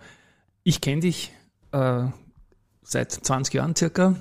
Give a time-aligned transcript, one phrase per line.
[0.63, 1.31] Ich kenne dich
[1.71, 2.05] äh,
[2.81, 4.15] seit 20 Jahren circa.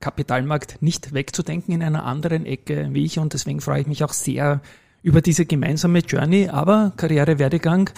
[0.00, 4.12] Kapitalmarkt nicht wegzudenken in einer anderen Ecke wie ich und deswegen freue ich mich auch
[4.12, 4.60] sehr
[5.02, 7.90] über diese gemeinsame Journey, aber Karriere, Werdegang.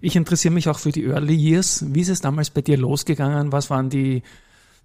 [0.00, 1.84] Ich interessiere mich auch für die Early Years.
[1.88, 3.52] Wie ist es damals bei dir losgegangen?
[3.52, 4.22] Was waren die,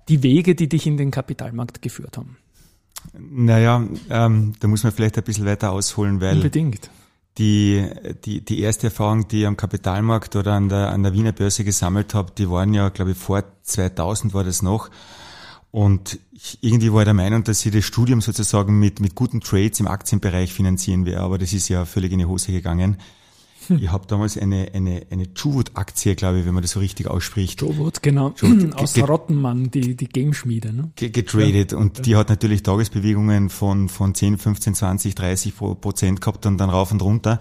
[0.08, 2.38] die Wege, die dich in den Kapitalmarkt geführt haben?
[3.18, 6.90] Naja, ähm, da muss man vielleicht ein bisschen weiter ausholen, weil Unbedingt.
[7.38, 7.88] die,
[8.26, 11.64] die, die erste Erfahrung, die ich am Kapitalmarkt oder an der, an der Wiener Börse
[11.64, 14.90] gesammelt habe, die waren ja, glaube ich, vor 2000 war das noch.
[15.72, 19.42] Und ich, irgendwie war ich der Meinung, dass ich das Studium sozusagen mit, mit guten
[19.42, 22.98] Trades im Aktienbereich finanzieren werde, aber das ist ja völlig in die Hose gegangen.
[23.80, 27.62] Ich habe damals eine, eine, eine Juwood-Aktie, glaube ich, wenn man das so richtig ausspricht,
[27.62, 28.34] Wood, genau.
[28.40, 28.76] Wood.
[28.76, 30.74] Aus Rottenmann, die, die Gameschmiede.
[30.74, 30.92] Ne?
[30.96, 36.22] ge- getradet und die hat natürlich Tagesbewegungen von, von 10, 15, 20, 30 pro- Prozent
[36.22, 37.40] gehabt und dann rauf und runter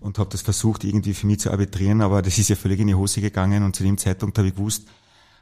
[0.00, 2.88] und habe das versucht irgendwie für mich zu arbitrieren, aber das ist ja völlig in
[2.88, 4.84] die Hose gegangen und zu dem Zeitpunkt habe ich gewusst,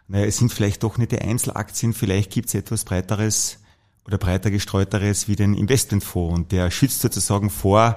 [0.08, 3.58] naja, es sind vielleicht doch nicht die Einzelaktien, vielleicht gibt es etwas breiteres
[4.04, 7.96] oder breiter gestreuteres wie den Investmentfonds und der schützt sozusagen vor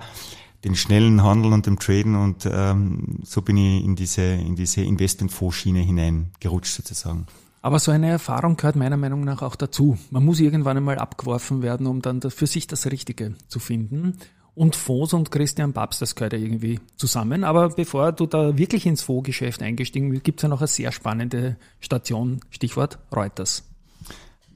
[0.66, 4.82] den schnellen Handel und dem Traden und ähm, so bin ich in diese, in diese
[4.82, 7.28] Investmentfondsschiene hineingerutscht sozusagen.
[7.62, 9.98] Aber so eine Erfahrung gehört meiner Meinung nach auch dazu.
[10.12, 14.18] Man muss irgendwann einmal abgeworfen werden, um dann da- für sich das Richtige zu finden.
[14.56, 17.44] Und Fonds und Christian Babs, das gehört ja irgendwie zusammen.
[17.44, 21.58] Aber bevor du da wirklich ins Fondsgeschäft eingestiegen bist, gibt's ja noch eine sehr spannende
[21.80, 23.64] Station, Stichwort Reuters.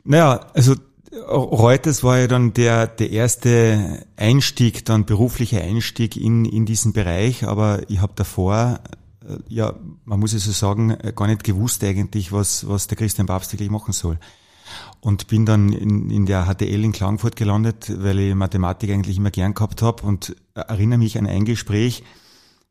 [0.03, 0.75] Naja, also
[1.11, 7.45] Reuters war ja dann der, der erste Einstieg, dann beruflicher Einstieg in, in diesen Bereich,
[7.45, 8.79] aber ich habe davor,
[9.27, 9.73] äh, ja,
[10.05, 13.51] man muss es so sagen, äh, gar nicht gewusst eigentlich, was, was der Christian Babst
[13.53, 14.19] wirklich machen soll.
[15.01, 19.31] Und bin dann in, in der HTL in Klagenfurt gelandet, weil ich Mathematik eigentlich immer
[19.31, 22.03] gern gehabt habe und erinnere mich an ein Gespräch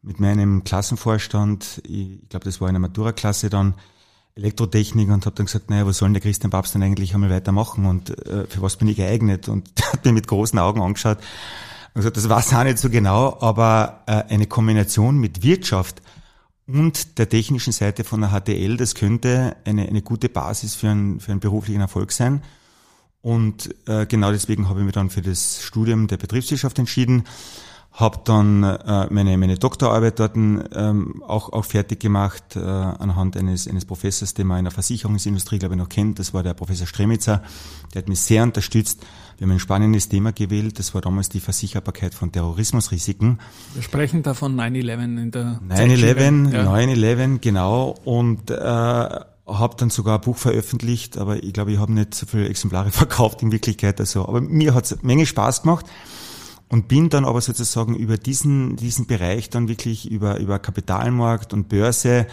[0.02, 3.74] mit meinem Klassenvorstand, ich, ich glaube, das war in der Matura-Klasse dann,
[4.38, 7.86] Elektrotechnik und habe dann gesagt, naja, was soll der Christian Babst denn eigentlich einmal weitermachen
[7.86, 9.48] und äh, für was bin ich geeignet?
[9.48, 11.18] Und der hat mir mit großen Augen angeschaut
[11.94, 16.02] und gesagt, das weiß auch nicht so genau, aber äh, eine Kombination mit Wirtschaft
[16.66, 21.18] und der technischen Seite von der HTL, das könnte eine, eine gute Basis für einen,
[21.18, 22.42] für einen beruflichen Erfolg sein.
[23.22, 27.24] Und äh, genau deswegen habe ich mich dann für das Studium der Betriebswirtschaft entschieden,
[27.92, 33.66] habe dann äh, meine, meine Doktorarbeit dort ähm, auch, auch fertig gemacht äh, anhand eines,
[33.66, 36.20] eines Professors, den man in der Versicherungsindustrie, glaube ich, noch kennt.
[36.20, 37.42] Das war der Professor Stremitzer.
[37.92, 39.04] Der hat mich sehr unterstützt.
[39.36, 40.78] Wir haben ein spannendes Thema gewählt.
[40.78, 43.40] Das war damals die Versicherbarkeit von Terrorismusrisiken.
[43.74, 46.50] Wir sprechen da von 9-11 in der 9-11, Zeitschiene.
[46.52, 46.72] Ja.
[46.72, 47.96] 9-11, genau.
[48.04, 52.26] Und äh, habe dann sogar ein Buch veröffentlicht, aber ich glaube, ich habe nicht so
[52.26, 53.98] viele Exemplare verkauft in Wirklichkeit.
[53.98, 55.86] Also, aber mir hat es eine Menge Spaß gemacht
[56.68, 61.68] und bin dann aber sozusagen über diesen, diesen Bereich dann wirklich über, über Kapitalmarkt und
[61.68, 62.26] Börse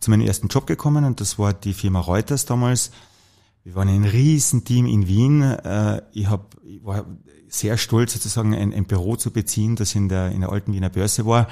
[0.00, 2.90] zu meinem ersten Job gekommen und das war die Firma Reuters damals.
[3.62, 5.42] Wir waren ein Riesenteam in Wien.
[5.42, 7.06] Äh, Ich, hab, ich war
[7.48, 10.90] sehr stolz sozusagen ein, ein Büro zu beziehen, das in der, in der alten Wiener
[10.90, 11.48] Börse war.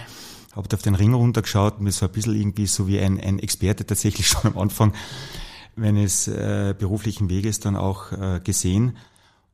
[0.52, 3.38] Habe auf den Ring runtergeschaut und das war ein bisschen irgendwie so wie ein, ein
[3.38, 4.92] Experte tatsächlich schon am Anfang
[5.74, 8.96] meines äh, beruflichen Weges dann auch äh, gesehen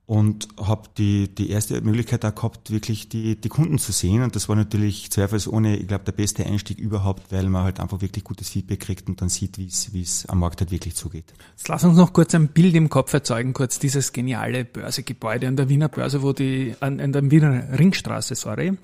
[0.08, 4.22] und habe die, die erste Möglichkeit auch gehabt, wirklich die, die Kunden zu sehen.
[4.22, 8.00] Und das war natürlich zweifelsohne, ich glaube, der beste Einstieg überhaupt, weil man halt einfach
[8.00, 10.94] wirklich gutes Feedback kriegt und dann sieht, wie es wie es am Markt halt wirklich
[10.94, 11.34] zugeht.
[11.50, 15.56] Jetzt lass uns noch kurz ein Bild im Kopf erzeugen, kurz dieses geniale Börsegebäude an
[15.56, 18.78] der Wiener Börse, wo die, an, an der Wiener Ringstraße, sorry,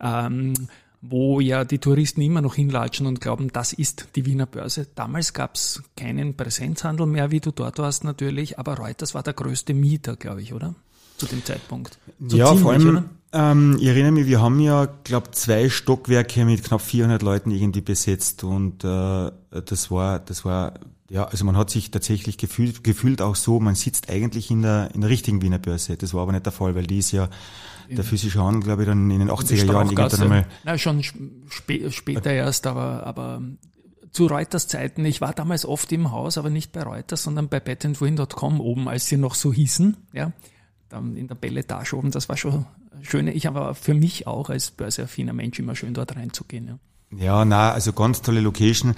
[0.00, 0.54] ähm,
[1.02, 4.86] wo ja die Touristen immer noch hinlatschen und glauben, das ist die Wiener Börse.
[4.94, 9.72] Damals gab's keinen Präsenzhandel mehr, wie du dort warst natürlich, aber Reuters war der größte
[9.72, 10.74] Mieter, glaube ich, oder?
[11.16, 11.98] Zu dem Zeitpunkt.
[12.26, 13.04] So ja, ziemlich, vor allem?
[13.32, 17.80] Ähm, ich erinnere mich, wir haben ja, glaube zwei Stockwerke mit knapp 400 Leuten irgendwie
[17.80, 20.74] besetzt und äh, das war, das war,
[21.08, 24.90] ja, also man hat sich tatsächlich gefühlt, gefühlt auch so, man sitzt eigentlich in der,
[24.94, 25.96] in der richtigen Wiener Börse.
[25.96, 27.28] Das war aber nicht der Fall, weil die ist ja
[27.96, 30.46] der physische Handel, glaube ich, dann in den 80er Jahren irgendwann einmal.
[30.64, 33.42] Na, schon spä später erst, aber, aber
[34.12, 37.60] zu Reuters Zeiten, ich war damals oft im Haus, aber nicht bei Reuters, sondern bei
[37.60, 40.32] betandwin.com oben, als sie noch so hießen, ja,
[40.88, 42.66] dann in der Belletage oben, das war schon
[43.02, 46.78] schöne, ich aber für mich auch als börseaffiner Mensch immer schön dort reinzugehen.
[47.12, 48.94] Ja, ja na, also ganz tolle Location.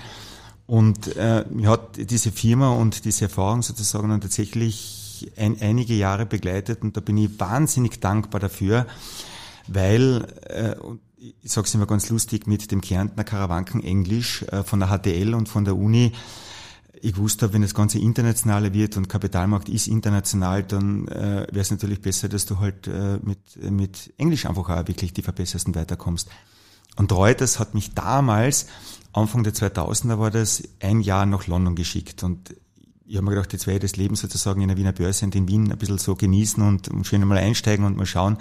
[0.67, 5.02] Und äh, mir hat diese Firma und diese Erfahrung sozusagen dann tatsächlich
[5.37, 8.87] ein, einige Jahre begleitet und da bin ich wahnsinnig dankbar dafür,
[9.69, 10.75] weil, äh,
[11.43, 15.35] ich sage es immer ganz lustig, mit dem Kärntner Karawanken Englisch äh, von der HTL
[15.35, 16.13] und von der Uni
[17.05, 21.73] ich wusste, wenn das Ganze internationaler wird und Kapitalmarkt ist international, dann äh, wäre es
[21.73, 26.29] natürlich besser, dass du halt äh, mit, mit Englisch einfach auch wirklich die verbessersten weiterkommst.
[26.95, 28.67] Und Reuters hat mich damals,
[29.13, 32.23] Anfang der 2000er war das, ein Jahr nach London geschickt.
[32.23, 32.55] Und
[33.12, 35.35] ich habe mir gedacht, jetzt werde ich das Leben sozusagen in der Wiener Börse und
[35.35, 38.38] in Wien ein bisschen so genießen und, schön einmal einsteigen und mal schauen.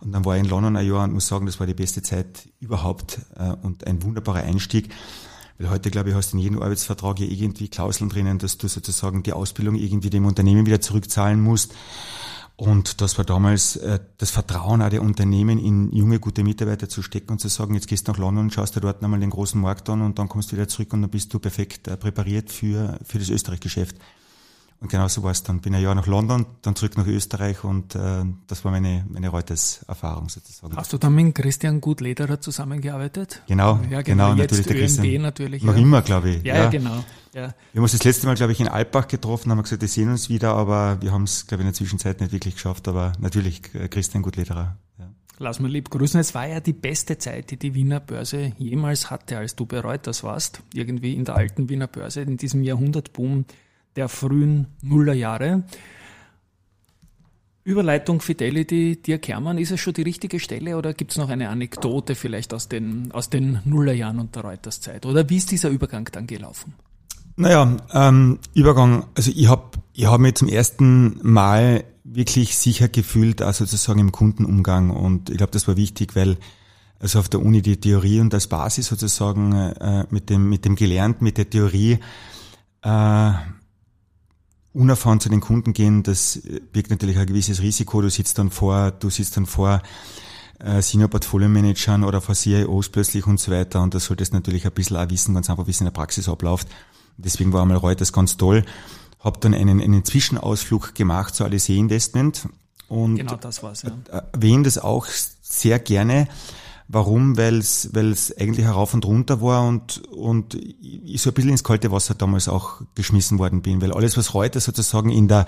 [0.00, 2.02] Und dann war ich in London ein Jahr und muss sagen, das war die beste
[2.02, 4.92] Zeit überhaupt äh, und ein wunderbarer Einstieg.
[5.56, 8.66] Weil heute, glaube ich, hast du in jedem Arbeitsvertrag ja irgendwie Klauseln drinnen, dass du
[8.66, 11.72] sozusagen die Ausbildung irgendwie dem Unternehmen wieder zurückzahlen musst.
[12.56, 17.02] Und das war damals äh, das Vertrauen auch der Unternehmen in junge, gute Mitarbeiter zu
[17.02, 19.30] stecken und zu sagen, jetzt gehst du nach London und schaust dir dort einmal den
[19.30, 21.96] großen Markt an und dann kommst du wieder zurück und dann bist du perfekt äh,
[21.96, 23.96] präpariert für, für das Österreich-Geschäft.
[24.82, 25.60] Und genau so war es dann.
[25.60, 29.28] Bin ein Jahr nach London, dann zurück nach Österreich und äh, das war meine, meine
[29.28, 30.76] Reuters-Erfahrung sozusagen.
[30.76, 33.42] Hast du dann mit Christian Gutlederer zusammengearbeitet?
[33.46, 35.22] Genau, ja, genau, genau Jetzt natürlich der Christian.
[35.22, 35.62] natürlich.
[35.62, 35.82] Noch ja.
[35.82, 36.42] immer, glaube ich.
[36.42, 37.04] Ja, ja, genau.
[37.34, 37.54] Ja.
[37.72, 40.10] Wir haben uns das letzte Mal, glaube ich, in Alpbach getroffen, haben gesagt, wir sehen
[40.10, 42.88] uns wieder, aber wir haben es, glaube ich, in der Zwischenzeit nicht wirklich geschafft.
[42.88, 44.76] Aber natürlich äh, Christian Gutlederer.
[44.98, 45.10] Ja.
[45.38, 46.20] Lass mal lieb grüßen.
[46.20, 49.80] Es war ja die beste Zeit, die die Wiener Börse jemals hatte, als du bei
[49.80, 50.62] Reuters warst.
[50.74, 53.46] Irgendwie in der alten Wiener Börse, in diesem Jahrhundertboom
[53.96, 55.64] der frühen Nullerjahre.
[57.64, 61.48] Überleitung Fidelity, Dirk Hermann, ist es schon die richtige Stelle oder gibt es noch eine
[61.48, 65.06] Anekdote vielleicht aus den, aus den Nullerjahren und der Reuters Zeit?
[65.06, 66.74] Oder wie ist dieser Übergang dann gelaufen?
[67.36, 73.42] Naja, ähm, Übergang, also ich habe ich hab mich zum ersten Mal wirklich sicher gefühlt,
[73.42, 76.36] also sozusagen im Kundenumgang und ich glaube, das war wichtig, weil
[76.98, 80.76] also auf der Uni die Theorie und als Basis sozusagen äh, mit dem mit dem
[80.76, 81.98] gelernt, mit der Theorie
[82.82, 83.32] äh,
[84.72, 86.40] unerfahren zu den Kunden gehen, das
[86.72, 88.00] birgt natürlich ein gewisses Risiko.
[88.00, 89.82] Du sitzt dann vor, du sitzt dann vor
[90.58, 93.82] äh, Senior Portfolio Managern oder vor CIOs plötzlich und so weiter.
[93.82, 96.28] Und das solltest natürlich ein bisschen auch wissen, ganz einfach, wie es in der Praxis
[96.28, 96.68] abläuft.
[97.16, 98.64] Deswegen war einmal Reuters ganz toll.
[99.20, 102.48] Hab dann einen, einen Zwischenausflug gemacht zu Alice Investment
[102.88, 103.92] und genau das war's, ja.
[104.32, 105.06] erwähne das auch
[105.40, 106.28] sehr gerne,
[106.88, 107.38] Warum?
[107.38, 111.90] Weil es eigentlich herauf und runter war und, und ich so ein bisschen ins kalte
[111.90, 115.46] Wasser damals auch geschmissen worden bin, weil alles, was heute sozusagen in der,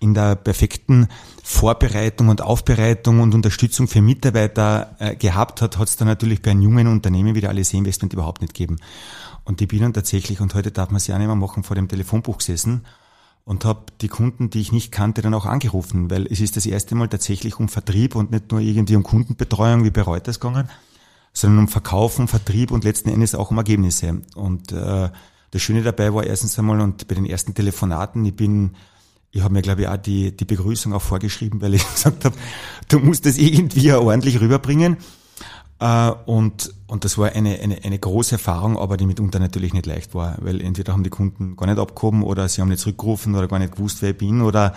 [0.00, 1.08] in der perfekten
[1.42, 6.50] Vorbereitung und Aufbereitung und Unterstützung für Mitarbeiter äh, gehabt hat, hat es dann natürlich bei
[6.50, 8.76] einem jungen Unternehmen wie der Alles Investment überhaupt nicht gegeben.
[9.46, 11.76] Und ich bin dann tatsächlich, und heute darf man es ja nicht mehr machen, vor
[11.76, 12.84] dem Telefonbuch gesessen
[13.44, 16.66] und habe die Kunden, die ich nicht kannte, dann auch angerufen, weil es ist das
[16.66, 20.68] erste Mal tatsächlich um Vertrieb und nicht nur irgendwie um Kundenbetreuung wie bei Reuters gegangen,
[21.32, 24.20] sondern um Verkauf, um Vertrieb und letzten Endes auch um Ergebnisse.
[24.34, 25.10] Und äh,
[25.52, 28.72] das Schöne dabei war erstens einmal und bei den ersten Telefonaten, ich bin,
[29.30, 32.36] ich habe mir glaube ich auch die, die Begrüßung auch vorgeschrieben, weil ich gesagt habe,
[32.88, 34.96] du musst das irgendwie ordentlich rüberbringen.
[35.78, 39.86] Äh, und, und das war eine, eine, eine große Erfahrung, aber die mitunter natürlich nicht
[39.86, 43.34] leicht war, weil entweder haben die Kunden gar nicht abgehoben oder sie haben nicht zurückgerufen
[43.34, 44.74] oder gar nicht gewusst, wer ich bin oder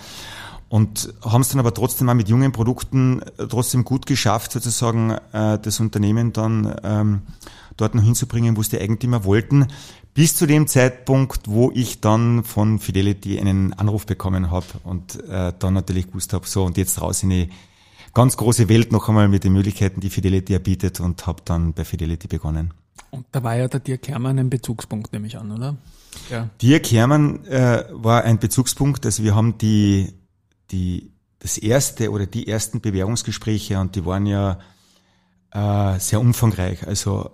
[0.68, 5.12] und haben es dann aber trotzdem mal mit jungen Produkten äh, trotzdem gut geschafft, sozusagen
[5.32, 7.22] äh, das Unternehmen dann ähm,
[7.76, 9.68] dort noch hinzubringen, wo es die Eigentümer wollten,
[10.14, 15.74] bis zu dem Zeitpunkt, wo ich dann von Fidelity einen Anruf bekommen habe und dann
[15.74, 17.50] natürlich gewusst habe, so und jetzt raus in die
[18.14, 21.86] ganz große Welt noch einmal mit den Möglichkeiten, die Fidelity erbietet und habe dann bei
[21.86, 22.74] Fidelity begonnen.
[23.12, 25.78] Und da war ja der Dirk Hermann ein Bezugspunkt, nehme ich an, oder?
[26.30, 26.50] Ja.
[26.62, 29.06] Dirk Hermann äh, war ein Bezugspunkt.
[29.06, 30.14] Also wir haben die,
[30.72, 34.60] die, das erste oder die ersten Bewerbungsgespräche und die waren ja
[35.52, 36.86] äh, sehr umfangreich.
[36.86, 37.32] Also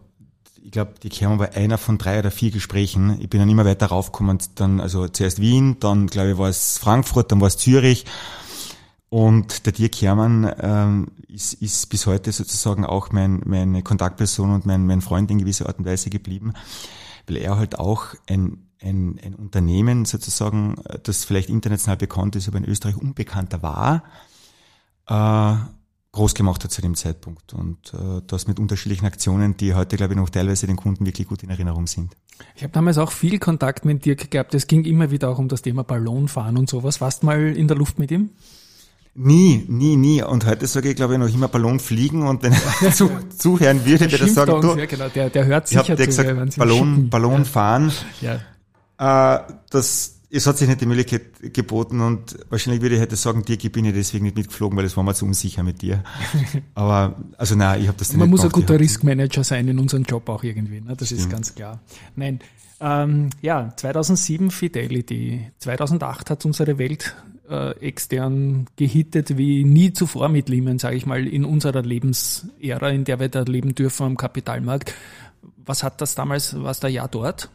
[0.64, 3.20] ich glaube, die Hermann war einer von drei oder vier Gesprächen.
[3.22, 4.40] Ich bin dann immer weiter raufgekommen.
[4.56, 8.06] Dann also zuerst Wien, dann glaube ich war es Frankfurt, dann war es Zürich
[9.16, 14.66] und der Dirk Hermann ähm, ist, ist bis heute sozusagen auch mein, meine Kontaktperson und
[14.66, 16.52] mein, mein Freund in gewisser Art und Weise geblieben,
[17.26, 22.58] weil er halt auch ein, ein, ein Unternehmen sozusagen, das vielleicht international bekannt ist, aber
[22.58, 24.04] in Österreich unbekannter war,
[25.08, 25.56] äh,
[26.12, 27.54] groß gemacht hat zu dem Zeitpunkt.
[27.54, 31.30] Und äh, das mit unterschiedlichen Aktionen, die heute, glaube ich, noch teilweise den Kunden wirklich
[31.30, 32.12] gut in Erinnerung sind.
[32.54, 34.54] Ich habe damals auch viel Kontakt mit Dirk gehabt.
[34.56, 37.00] Es ging immer wieder auch um das Thema Ballonfahren und sowas.
[37.00, 38.32] Warst mal in der Luft mit ihm?
[39.18, 40.22] Nie, nie, nie.
[40.22, 43.86] Und heute sage ich, glaube ich, noch immer Ballon fliegen und wenn er zu, zuhören
[43.86, 46.52] würde, würde er sagen, du, ja, genau, der, der hört sicher ich habe gesagt, wenn
[46.52, 47.44] Sie Ballon, Ballon ja.
[47.46, 47.94] fahren.
[48.20, 49.38] Ja.
[49.38, 53.44] Äh, das, es hat sich nicht die Möglichkeit geboten und wahrscheinlich würde ich heute sagen,
[53.44, 56.04] dir bin ich deswegen nicht mitgeflogen, weil das war mir zu unsicher mit dir.
[56.76, 58.68] Aber, also nein, ich habe das Man nicht muss ein gemacht.
[58.68, 60.94] guter Riskmanager sein in unserem Job auch irgendwie, ne?
[60.98, 61.32] das ist Stimmt.
[61.32, 61.80] ganz klar.
[62.18, 62.42] Nein,
[62.82, 67.16] ähm, ja, 2007 Fidelity, 2008 hat unsere Welt
[67.50, 73.04] äh, extern gehittet wie nie zuvor mit Lehman, sage ich mal, in unserer Lebensära, in
[73.04, 74.94] der wir da leben dürfen am Kapitalmarkt.
[75.66, 77.50] Was hat das damals, war es der Jahr dort?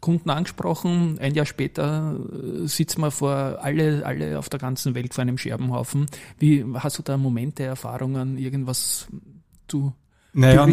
[0.00, 5.14] Kunden angesprochen, ein Jahr später äh, sitzen wir vor alle, alle auf der ganzen Welt
[5.14, 6.06] vor einem Scherbenhaufen.
[6.38, 9.08] Wie hast du da Momente, Erfahrungen, irgendwas
[9.66, 9.92] zu
[10.32, 10.68] Naja,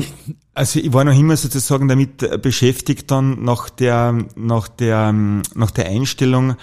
[0.53, 5.41] also ich war noch immer sozusagen damit äh, beschäftigt, dann nach der, nach der, ähm,
[5.55, 6.55] nach der Einstellung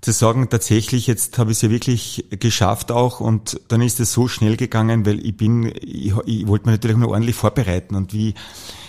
[0.00, 4.12] zu sagen, tatsächlich, jetzt habe ich es ja wirklich geschafft auch und dann ist es
[4.12, 8.14] so schnell gegangen, weil ich bin, ich, ich wollte mich natürlich nur ordentlich vorbereiten und
[8.14, 8.34] wie,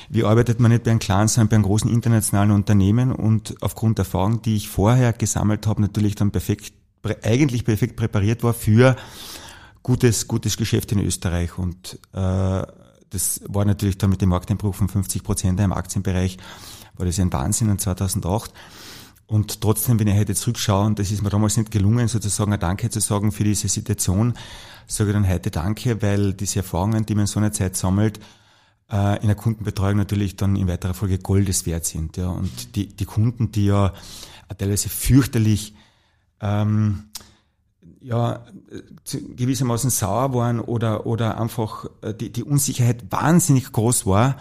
[0.10, 3.98] wie arbeitet man nicht bei einem kleinen, sondern bei einem großen internationalen Unternehmen und aufgrund
[3.98, 6.74] der Erfahrung, die ich vorher gesammelt habe, natürlich dann perfekt,
[7.24, 8.96] eigentlich perfekt präpariert war für
[9.84, 12.62] gutes, gutes Geschäft in Österreich und äh,
[13.10, 16.38] das war natürlich dann mit dem Markteinbruch von 50 Prozent im Aktienbereich,
[16.96, 18.54] war das ein Wahnsinn in 2008.
[19.32, 22.60] Und trotzdem, wenn ich heute zurückschaue, und das ist mir damals nicht gelungen, sozusagen ein
[22.60, 24.34] Danke zu sagen für diese Situation,
[24.88, 28.20] sage ich dann heute Danke, weil diese Erfahrungen, die man in so einer Zeit sammelt,
[28.92, 32.18] äh, in der Kundenbetreuung natürlich dann in weiterer Folge Goldes wert sind.
[32.18, 32.28] Ja.
[32.28, 33.94] Und die, die Kunden, die ja
[34.58, 35.76] teilweise fürchterlich
[36.42, 37.04] ähm,
[38.02, 38.44] ja,
[39.38, 44.36] gewissermaßen sauer waren oder, oder einfach äh, die, die Unsicherheit wahnsinnig groß war,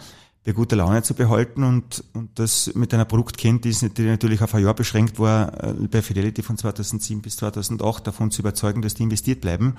[0.45, 4.65] bei guter Laune zu behalten und, und das mit einer Produktkenntnis, die natürlich auf ein
[4.65, 9.03] Jahr beschränkt war, äh, bei Fidelity von 2007 bis 2008 davon zu überzeugen, dass die
[9.03, 9.77] investiert bleiben.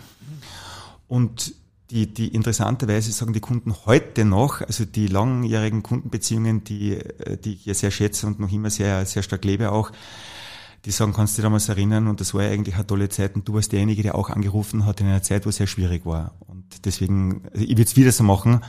[1.08, 1.56] Und
[1.90, 7.54] die, die interessanterweise sagen die Kunden heute noch, also die langjährigen Kundenbeziehungen, die, äh, die
[7.54, 9.92] ich ja sehr schätze und noch immer sehr, sehr stark lebe auch,
[10.86, 13.36] die sagen, kannst du dich damals erinnern und das war ja eigentlich eine tolle Zeit
[13.36, 16.06] und du warst derjenige, der auch angerufen hat in einer Zeit, wo es sehr schwierig
[16.06, 16.34] war.
[16.48, 18.62] Und deswegen, also ich würde es wieder so machen.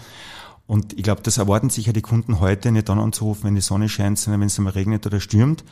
[0.67, 3.61] Und ich glaube, das erwarten sich ja die Kunden heute nicht dann anzurufen, wenn die
[3.61, 5.65] Sonne scheint, sondern wenn es einmal regnet oder stürmt.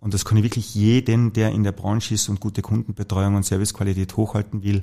[0.00, 3.46] Und das kann ich wirklich jeden, der in der Branche ist und gute Kundenbetreuung und
[3.46, 4.82] Servicequalität hochhalten will,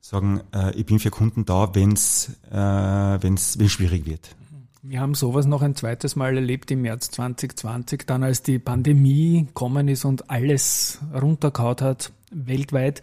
[0.00, 4.34] sagen, äh, ich bin für Kunden da, wenn es äh, wenn's, wenn's schwierig wird.
[4.82, 9.44] Wir haben sowas noch ein zweites Mal erlebt im März 2020, dann als die Pandemie
[9.46, 13.00] gekommen ist und alles runtergehaut hat, weltweit.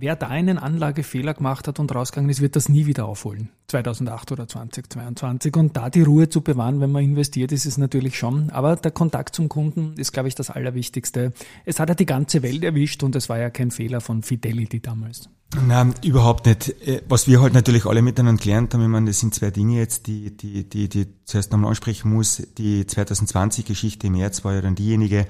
[0.00, 3.48] Wer da einen Anlagefehler gemacht hat und rausgegangen ist, wird das nie wieder aufholen.
[3.66, 5.56] 2008 oder 2022.
[5.56, 8.50] Und da die Ruhe zu bewahren, wenn man investiert, ist es natürlich schon.
[8.50, 11.32] Aber der Kontakt zum Kunden ist, glaube ich, das Allerwichtigste.
[11.64, 14.78] Es hat ja die ganze Welt erwischt und es war ja kein Fehler von Fidelity
[14.78, 15.30] damals.
[15.66, 16.76] Nein, überhaupt nicht.
[17.08, 20.06] Was wir halt natürlich alle miteinander gelernt haben, ich meine, das sind zwei Dinge jetzt,
[20.06, 22.40] die, die, die, die zuerst nochmal ansprechen muss.
[22.56, 25.26] Die 2020-Geschichte im März war ja dann diejenige,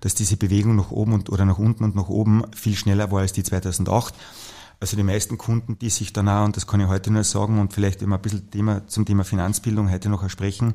[0.00, 3.20] dass diese Bewegung nach oben und, oder nach unten und nach oben viel schneller war
[3.20, 4.14] als die 2008.
[4.80, 7.60] Also die meisten Kunden, die sich dann auch, und das kann ich heute nur sagen,
[7.60, 10.74] und vielleicht immer ein bisschen Thema, zum Thema Finanzbildung heute noch sprechen,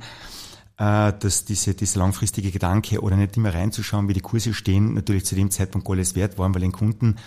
[0.78, 5.26] äh, dass diese, diese langfristige Gedanke oder nicht immer reinzuschauen, wie die Kurse stehen, natürlich
[5.26, 7.18] zu dem Zeitpunkt alles wert waren, weil den Kunden,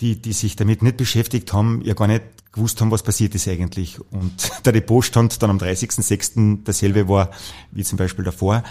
[0.00, 3.46] die, die sich damit nicht beschäftigt haben, ja gar nicht gewusst haben, was passiert ist
[3.46, 4.00] eigentlich.
[4.10, 6.64] Und der Depotstand dann am 30.06.
[6.64, 7.30] derselbe war,
[7.70, 8.62] wie zum Beispiel davor.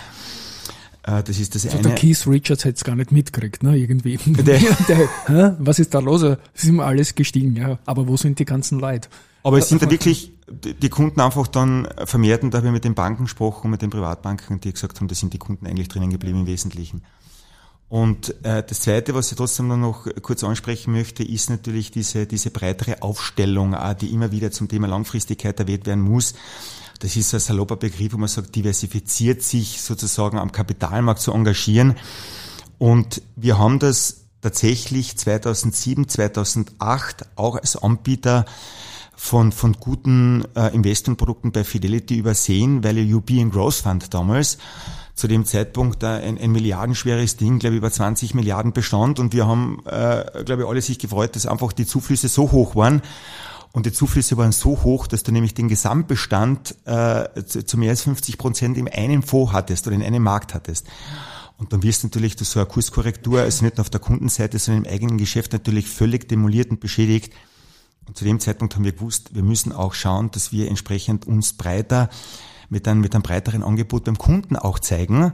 [1.08, 1.88] Äh, Das ist das Also eine.
[1.88, 4.18] der Keith Richards hätte es gar nicht mitgekriegt, ne, irgendwie.
[4.26, 4.60] Der-
[5.28, 5.56] Der?
[5.60, 6.22] Was ist da los?
[6.22, 7.80] Es ist immer alles gestiegen, ja.
[7.86, 9.08] Aber wo sind die ganzen Leute?
[9.44, 12.84] Aber es sind da wirklich die Kunden einfach dann vermehrt, und da habe ich mit
[12.84, 16.10] den Banken gesprochen, mit den Privatbanken, die gesagt haben, da sind die Kunden eigentlich drinnen
[16.10, 17.02] geblieben im Wesentlichen.
[17.90, 22.26] Und äh, das Zweite, was ich trotzdem noch- noch kurz ansprechen möchte, ist natürlich diese,
[22.28, 26.34] diese breitere Aufstellung, die immer wieder zum Thema Langfristigkeit erwähnt werden muss.
[27.00, 31.96] Das ist ein salopper Begriff, wo man sagt, diversifiziert sich sozusagen am Kapitalmarkt zu engagieren.
[32.80, 38.46] Und wir haben das tatsächlich 2007, 2008 auch als Anbieter
[39.16, 44.58] von, von guten äh, Investmentprodukten bei Fidelity übersehen, weil European Growth Fund damals.
[45.16, 49.20] Zu dem Zeitpunkt äh, ein, ein milliardenschweres Ding, glaube ich, über 20 Milliarden bestand.
[49.20, 52.76] Und wir haben, äh, glaube ich, alle sich gefreut, dass einfach die Zuflüsse so hoch
[52.76, 53.02] waren
[53.74, 57.92] und die Zuflüsse waren so hoch, dass du nämlich den Gesamtbestand äh, zu, zu mehr
[57.92, 60.88] als 50 Prozent in einem Fonds hattest oder in einem Markt hattest.
[61.58, 64.60] Und dann wirst du natürlich durch so eine Kurskorrektur, also nicht nur auf der Kundenseite,
[64.60, 67.34] sondern im eigenen Geschäft natürlich völlig demoliert und beschädigt.
[68.08, 71.54] Und zu dem Zeitpunkt haben wir gewusst, wir müssen auch schauen, dass wir entsprechend uns
[71.54, 72.10] breiter
[72.70, 75.34] mit einem, mit einem breiteren Angebot beim Kunden auch zeigen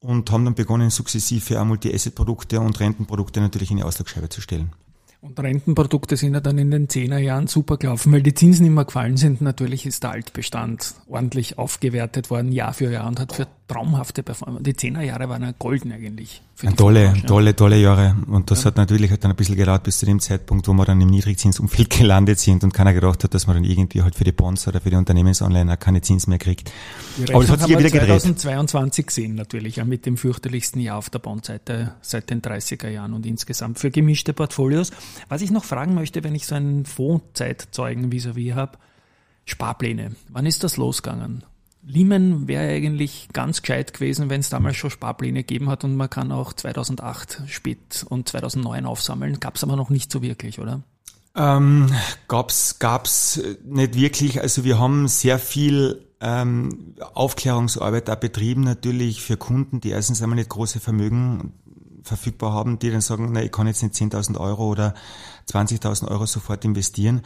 [0.00, 4.72] und haben dann begonnen, sukzessive Multi-Asset-Produkte und Rentenprodukte natürlich in die Auslagsscheibe zu stellen.
[5.24, 9.16] Und Rentenprodukte sind ja dann in den Zehnerjahren super gelaufen, weil die Zinsen immer gefallen
[9.16, 9.40] sind.
[9.40, 14.62] Natürlich ist der Altbestand ordentlich aufgewertet worden, Jahr für Jahr und hat für traumhafte Performance.
[14.62, 16.42] Die Zehnerjahre waren ja golden eigentlich.
[16.76, 17.26] tolle, Branche.
[17.26, 18.14] tolle, tolle Jahre.
[18.26, 18.66] Und das ja.
[18.66, 21.08] hat natürlich halt dann ein bisschen gedauert bis zu dem Zeitpunkt, wo wir dann im
[21.08, 24.68] Niedrigzinsumfeld gelandet sind und keiner gedacht hat, dass man dann irgendwie halt für die Bonds
[24.68, 26.70] oder für die Unternehmensanleihen keine Zins mehr kriegt.
[27.32, 28.20] Aber es hat sich ja wieder gedreht.
[28.20, 33.14] 2022 gesehen natürlich, ja, mit dem fürchterlichsten Jahr auf der Bondseite seit den 30er Jahren
[33.14, 34.90] und insgesamt für gemischte Portfolios.
[35.28, 38.78] Was ich noch fragen möchte, wenn ich so einen Fondszeitzeugen vis-à-vis habe,
[39.46, 40.16] Sparpläne.
[40.28, 41.44] Wann ist das losgegangen?
[41.86, 46.08] Lehman wäre eigentlich ganz gescheit gewesen, wenn es damals schon Sparpläne gegeben hat und man
[46.08, 49.40] kann auch 2008 spät und 2009 aufsammeln.
[49.40, 50.82] Gab es aber noch nicht so wirklich, oder?
[51.36, 51.90] Ähm,
[52.28, 54.40] gab's gab's nicht wirklich.
[54.40, 60.36] Also wir haben sehr viel ähm, Aufklärungsarbeit da betrieben, natürlich für Kunden, die erstens einmal
[60.36, 61.52] nicht große Vermögen
[62.02, 64.94] verfügbar haben, die dann sagen, na, ich kann jetzt nicht 10.000 Euro oder
[65.50, 67.22] 20.000 Euro sofort investieren.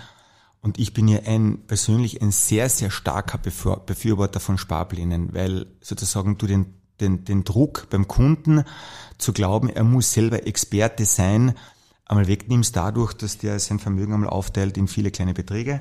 [0.61, 6.37] Und ich bin ja ein, persönlich ein sehr, sehr starker Befürworter von Sparplänen, weil sozusagen
[6.37, 8.65] du den, den, den Druck beim Kunden
[9.19, 11.55] zu glauben, er muss selber Experte sein,
[12.07, 15.81] einmal wegnimmst dadurch, dass der sein Vermögen einmal aufteilt in viele kleine Beträge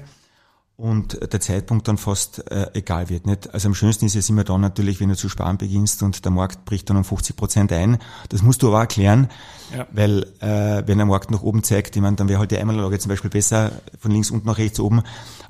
[0.78, 3.26] und der Zeitpunkt dann fast äh, egal wird.
[3.26, 3.52] Nicht?
[3.52, 6.32] Also am schönsten ist es immer dann natürlich, wenn du zu sparen beginnst und der
[6.32, 7.98] Markt bricht dann um 50 Prozent ein.
[8.30, 9.28] Das musst du aber erklären,
[9.76, 9.88] ja.
[9.92, 13.00] weil äh, wenn der Markt nach oben zeigt, ich meine, dann wäre halt die Einmalanlage
[13.00, 15.02] zum Beispiel besser von links unten nach rechts oben,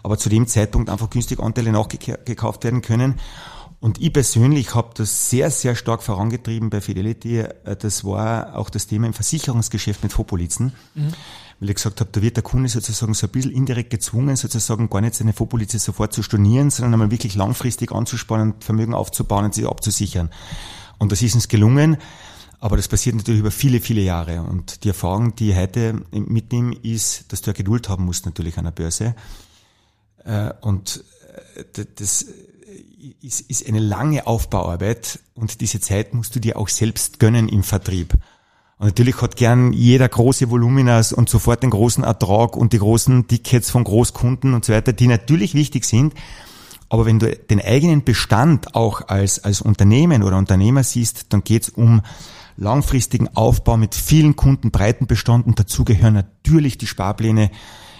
[0.01, 3.15] aber zu dem Zeitpunkt einfach günstig Anteile nachgekauft werden können.
[3.79, 7.39] Und ich persönlich habe das sehr, sehr stark vorangetrieben bei Fidelity.
[7.39, 10.71] Äh, das war auch das Thema im Versicherungsgeschäft mit Fopolizen.
[10.95, 11.13] Mhm
[11.59, 14.89] weil ich gesagt habe, da wird der Kunde sozusagen so ein bisschen indirekt gezwungen, sozusagen
[14.89, 19.53] gar nicht seine Vorpolize sofort zu stornieren, sondern einmal wirklich langfristig anzuspannen, Vermögen aufzubauen und
[19.53, 20.29] sich abzusichern.
[20.99, 21.97] Und das ist uns gelungen.
[22.59, 24.41] Aber das passiert natürlich über viele, viele Jahre.
[24.41, 28.57] Und die Erfahrung, die ich heute mitnehme, ist, dass du ja Geduld haben musst natürlich
[28.57, 29.15] an der Börse.
[30.23, 31.03] Äh, und
[31.75, 32.25] äh, das
[33.21, 38.13] ist eine lange Aufbauarbeit und diese Zeit musst du dir auch selbst gönnen im Vertrieb.
[38.79, 43.27] Und natürlich hat gern jeder große Voluminas und sofort den großen Ertrag und die großen
[43.27, 46.13] Tickets von Großkunden und so weiter, die natürlich wichtig sind.
[46.89, 51.63] Aber wenn du den eigenen Bestand auch als, als Unternehmen oder Unternehmer siehst, dann geht
[51.63, 52.01] es um
[52.55, 57.51] langfristigen Aufbau mit vielen Kunden, breiten Bestand und dazu gehören natürlich die Sparpläne,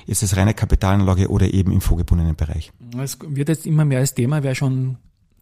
[0.06, 2.72] jetzt als reine Kapitalanlage oder eben im vorgebundenen Bereich.
[2.98, 4.98] Es wird jetzt immer mehr als Thema, wer schon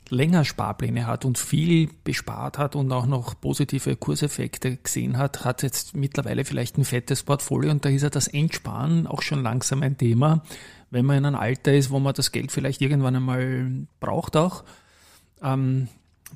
[0.10, 5.64] länger Sparpläne hat und viel bespart hat und auch noch positive Kurseffekte gesehen hat, hat
[5.64, 9.82] jetzt mittlerweile vielleicht ein fettes Portfolio und da ist ja das Entsparen auch schon langsam
[9.82, 10.44] ein Thema,
[10.92, 14.64] wenn man in einem Alter ist, wo man das Geld vielleicht irgendwann einmal braucht auch.
[15.42, 15.88] Ähm,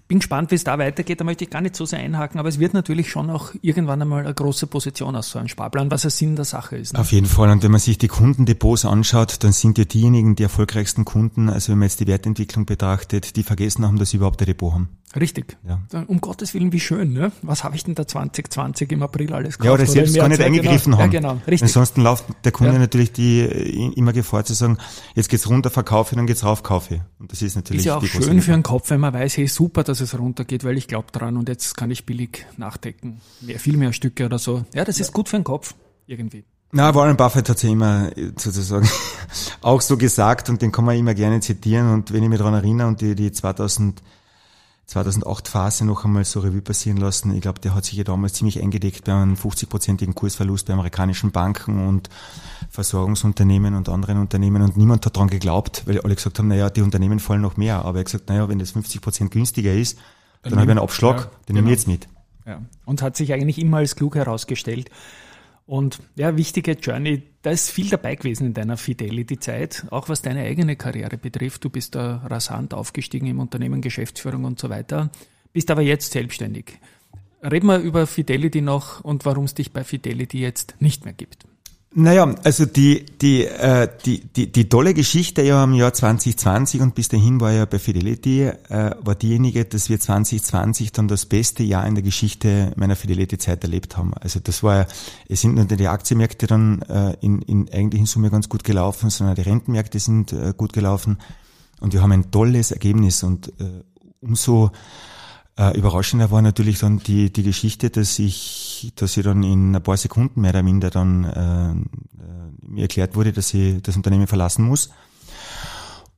[0.10, 1.22] bin gespannt, wie es da weitergeht.
[1.22, 4.02] Da möchte ich gar nicht so sehr einhaken, aber es wird natürlich schon auch irgendwann
[4.02, 6.94] einmal eine große Position aus so einem Sparplan, was der Sinn der Sache ist.
[6.94, 7.00] Ne?
[7.00, 7.52] Auf jeden Fall.
[7.52, 11.72] Und wenn man sich die Kundendepots anschaut, dann sind ja diejenigen die erfolgreichsten Kunden, also
[11.72, 14.90] wenn man jetzt die Wertentwicklung betrachtet, die vergessen haben, dass sie überhaupt ein Depot haben.
[15.16, 15.58] Richtig.
[15.68, 15.82] Ja.
[16.06, 17.32] Um Gottes Willen, wie schön, ne?
[17.42, 19.66] Was habe ich denn da 2020 im April alles gekauft?
[19.66, 21.04] Ja, oder selbst oder gar nicht eingegriffen genau.
[21.04, 21.12] haben.
[21.12, 21.34] Ja, genau.
[21.48, 21.64] Richtig.
[21.64, 22.80] Ansonsten läuft der Kunde ja.
[22.80, 23.42] natürlich die
[23.96, 24.78] immer Gefahr zu sagen,
[25.16, 27.02] jetzt geht's runter, verkaufe, dann geht's rauf, kaufe.
[27.18, 29.48] Und das ist natürlich Ist ja auch schön für den Kopf, wenn man weiß, hey,
[29.48, 33.20] super, dass es runtergeht, weil ich glaube dran und jetzt kann ich billig nachdecken.
[33.42, 34.64] Mehr, viel mehr Stücke oder so.
[34.76, 35.74] Ja, das ist gut für den Kopf,
[36.06, 36.44] irgendwie.
[36.72, 38.88] Na, Warren Buffett hat ja immer sozusagen
[39.62, 42.54] auch so gesagt und den kann man immer gerne zitieren und wenn ich mich daran
[42.54, 44.04] erinnere und die, die 2000
[44.90, 47.32] 2008 Phase noch einmal so Revue passieren lassen.
[47.36, 51.30] Ich glaube, der hat sich ja damals ziemlich eingedeckt bei einem 50-prozentigen Kursverlust bei amerikanischen
[51.30, 52.10] Banken und
[52.72, 56.82] Versorgungsunternehmen und anderen Unternehmen und niemand hat daran geglaubt, weil alle gesagt haben, naja, die
[56.82, 57.86] Unternehmen fallen noch mehr.
[57.86, 60.00] Aber er hat gesagt, naja, wenn das 50 Prozent günstiger ist,
[60.42, 61.62] dann, dann habe ich einen Abschlag, ja, den genau.
[61.62, 61.94] nehme ich genau.
[61.94, 62.10] jetzt mit.
[62.48, 62.62] Ja.
[62.86, 64.90] Und hat sich eigentlich immer als klug herausgestellt.
[65.70, 70.42] Und ja, wichtige Journey, da ist viel dabei gewesen in deiner Fidelity-Zeit, auch was deine
[70.42, 71.64] eigene Karriere betrifft.
[71.64, 75.12] Du bist da rasant aufgestiegen im Unternehmen, Geschäftsführung und so weiter,
[75.54, 76.80] bist aber jetzt selbstständig.
[77.44, 81.46] Reden wir über Fidelity noch und warum es dich bei Fidelity jetzt nicht mehr gibt.
[81.92, 86.94] Naja, also die, die, äh, die, die, die tolle Geschichte ja im Jahr 2020 und
[86.94, 91.64] bis dahin war ja bei Fidelity, äh, war diejenige, dass wir 2020 dann das beste
[91.64, 94.14] Jahr in der Geschichte meiner Fidelity-Zeit erlebt haben.
[94.14, 94.86] Also das war,
[95.28, 99.10] es sind nicht die Aktienmärkte dann äh, in, in eigentlich in Summe ganz gut gelaufen,
[99.10, 101.18] sondern die Rentenmärkte sind äh, gut gelaufen
[101.80, 103.84] und wir haben ein tolles Ergebnis und äh,
[104.22, 104.70] umso
[105.60, 109.84] äh, überraschender war natürlich dann die, die Geschichte, dass ich dass ich dann in ein
[109.84, 111.76] paar Sekunden mehr oder minder dann äh, äh,
[112.66, 114.90] mir erklärt wurde, dass ich das Unternehmen verlassen muss.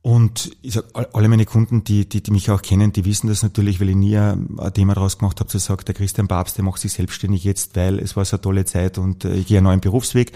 [0.00, 3.42] Und ich sag, alle meine Kunden, die, die, die mich auch kennen, die wissen das
[3.42, 6.64] natürlich, weil ich nie ein Thema daraus gemacht habe, zu sagen, der Christian Papst, der
[6.64, 9.58] macht sich selbstständig jetzt, weil es war so eine tolle Zeit und äh, ich gehe
[9.58, 10.32] einen neuen Berufsweg.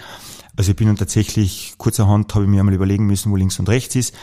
[0.57, 3.69] Also ich bin dann tatsächlich, kurzerhand habe ich mir einmal überlegen müssen, wo links und
[3.69, 4.15] rechts ist.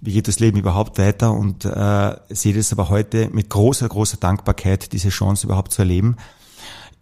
[0.00, 1.32] Wie geht das Leben überhaupt weiter?
[1.32, 6.16] Und äh, sehe das aber heute mit großer, großer Dankbarkeit, diese Chance überhaupt zu erleben,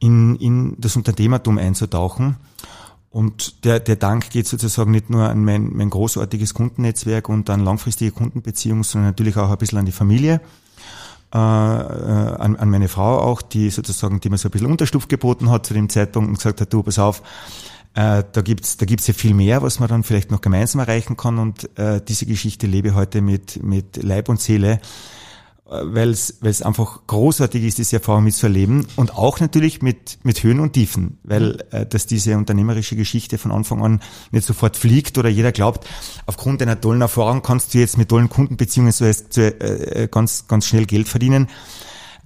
[0.01, 2.37] in, in das Unternehmertum einzutauchen.
[3.09, 7.65] Und der, der Dank geht sozusagen nicht nur an mein, mein großartiges Kundennetzwerk und an
[7.65, 10.41] langfristige Kundenbeziehungen, sondern natürlich auch ein bisschen an die Familie,
[11.33, 15.09] äh, äh, an, an meine Frau auch, die sozusagen, die mir so ein bisschen Unterstuft
[15.09, 17.23] geboten hat zu dem Zeitpunkt und gesagt hat, du, pass auf,
[17.95, 21.17] äh, da gibt's da gibt's ja viel mehr, was man dann vielleicht noch gemeinsam erreichen
[21.17, 24.81] kann und äh, diese Geschichte lebe heute mit, mit Leib und Seele
[25.67, 30.75] weil es einfach großartig ist, diese Erfahrung mitzuerleben und auch natürlich mit, mit Höhen und
[30.75, 35.53] Tiefen, weil äh, dass diese unternehmerische Geschichte von Anfang an nicht sofort fliegt oder jeder
[35.53, 35.87] glaubt,
[36.27, 40.67] aufgrund einer tollen Erfahrung kannst du jetzt mit tollen Kundenbeziehungen so erst, äh, ganz, ganz
[40.67, 41.49] schnell Geld verdienen.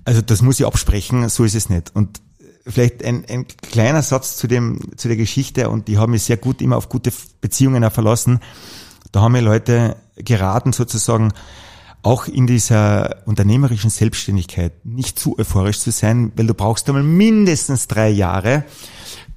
[0.05, 1.95] Also das muss ich absprechen, so ist es nicht.
[1.95, 2.21] Und
[2.69, 6.37] vielleicht ein, ein kleiner Satz zu dem, zu der Geschichte und die haben mich sehr
[6.37, 8.41] gut immer auf gute Beziehungen verlassen.
[9.13, 11.33] Da haben mir Leute geraten sozusagen,
[12.03, 17.89] auch in dieser unternehmerischen Selbstständigkeit nicht zu euphorisch zu sein, weil du brauchst einmal mindestens
[17.89, 18.65] drei Jahre,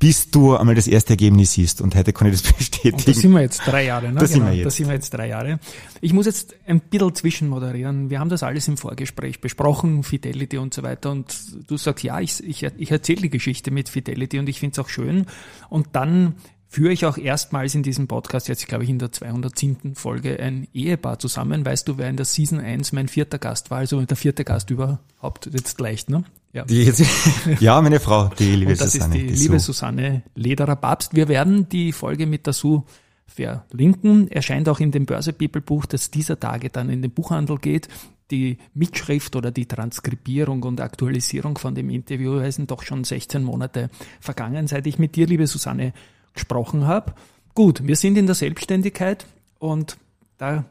[0.02, 1.80] bis du einmal das erste Ergebnis siehst.
[1.80, 2.96] Und heute kann ich das bestätigen.
[2.96, 4.16] Und da sind wir jetzt drei Jahre, ne?
[4.16, 4.66] Da, genau, sind wir jetzt.
[4.66, 5.60] da sind wir jetzt drei Jahre.
[6.02, 8.10] Ich muss jetzt ein bisschen zwischenmoderieren.
[8.10, 11.12] Wir haben das alles im Vorgespräch besprochen, Fidelity und so weiter.
[11.12, 11.36] Und
[11.68, 14.80] du sagst, ja, ich, ich, ich erzähle die Geschichte mit Fidelity und ich finde es
[14.80, 15.28] auch schön.
[15.70, 16.34] Und dann
[16.68, 19.94] führe ich auch erstmals in diesem Podcast, jetzt glaube ich in der 207.
[19.94, 21.64] Folge, ein Ehepaar zusammen.
[21.64, 23.78] Weißt du, wer in der Season 1 mein vierter Gast war?
[23.78, 26.24] Also der vierte Gast überhaupt jetzt leicht, ne?
[26.54, 27.04] Ja, die jetzt,
[27.60, 29.16] ja meine Frau, die liebe das Susanne.
[29.16, 29.72] ist die, die liebe Su.
[29.72, 31.16] Susanne Lederer-Babst.
[31.16, 32.84] Wir werden die Folge mit der Su
[33.26, 34.30] verlinken.
[34.30, 37.88] Erscheint auch in dem Börse People Buch, das dieser Tage dann in den Buchhandel geht.
[38.32, 43.90] Die Mitschrift oder die Transkribierung und Aktualisierung von dem Interview sind doch schon 16 Monate
[44.20, 45.94] vergangen, seit ich mit dir, liebe Susanne,
[46.34, 47.14] gesprochen habe.
[47.54, 49.26] Gut, wir sind in der Selbstständigkeit
[49.60, 49.98] und
[50.38, 50.66] da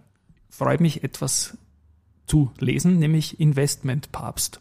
[0.49, 1.59] freut mich etwas
[2.27, 4.61] zu lesen, nämlich Investment Papst.